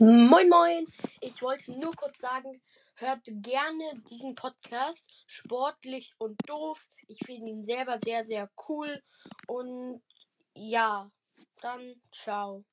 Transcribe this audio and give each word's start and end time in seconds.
Moin 0.00 0.48
Moin, 0.48 0.86
ich 1.20 1.40
wollte 1.40 1.70
nur 1.78 1.92
kurz 1.94 2.18
sagen, 2.18 2.60
hört 2.96 3.20
gerne 3.26 3.84
diesen 4.10 4.34
Podcast, 4.34 5.08
sportlich 5.28 6.12
und 6.18 6.36
doof. 6.48 6.88
Ich 7.06 7.18
finde 7.24 7.52
ihn 7.52 7.64
selber 7.64 8.00
sehr, 8.00 8.24
sehr 8.24 8.50
cool 8.68 9.00
und 9.46 10.02
ja, 10.56 11.08
dann 11.60 11.94
ciao. 12.10 12.64